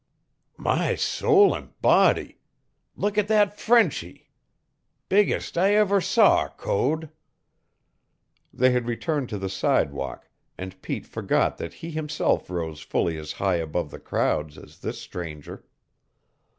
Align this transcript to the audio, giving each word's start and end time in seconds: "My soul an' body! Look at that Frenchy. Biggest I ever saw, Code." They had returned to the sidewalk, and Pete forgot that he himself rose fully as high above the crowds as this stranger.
"My 0.57 0.95
soul 0.95 1.55
an' 1.55 1.73
body! 1.79 2.39
Look 2.95 3.19
at 3.19 3.27
that 3.27 3.59
Frenchy. 3.59 4.31
Biggest 5.09 5.59
I 5.59 5.75
ever 5.75 6.01
saw, 6.01 6.47
Code." 6.49 7.11
They 8.51 8.71
had 8.71 8.87
returned 8.87 9.29
to 9.29 9.37
the 9.37 9.47
sidewalk, 9.47 10.27
and 10.57 10.81
Pete 10.81 11.05
forgot 11.05 11.59
that 11.59 11.73
he 11.85 11.91
himself 11.91 12.49
rose 12.49 12.81
fully 12.81 13.15
as 13.17 13.33
high 13.33 13.57
above 13.57 13.91
the 13.91 13.99
crowds 13.99 14.57
as 14.57 14.79
this 14.79 14.99
stranger. 14.99 15.65